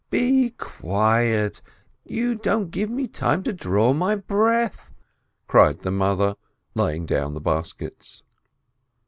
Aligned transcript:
"Be 0.09 0.49
quiet! 0.57 1.61
You 2.05 2.33
don't 2.33 2.71
give 2.71 2.89
me 2.89 3.07
time 3.07 3.43
to 3.43 3.53
draw 3.53 3.93
my 3.93 4.15
breath!" 4.15 4.89
cried 5.47 5.81
the 5.81 5.91
mother, 5.91 6.37
laying 6.73 7.05
down 7.05 7.35
the 7.35 7.39
baskets. 7.39 8.23